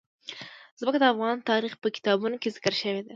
ځمکه 0.79 0.97
د 0.99 1.05
افغان 1.13 1.37
تاریخ 1.51 1.73
په 1.79 1.87
کتابونو 1.95 2.35
کې 2.41 2.53
ذکر 2.55 2.73
شوی 2.81 3.01
دي. 3.05 3.09